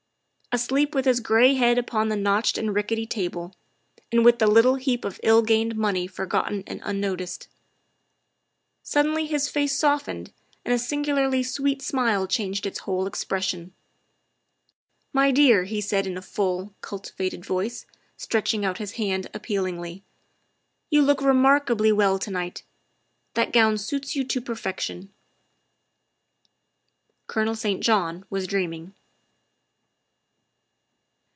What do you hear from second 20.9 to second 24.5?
you look remarkably well to night. That gown suits you to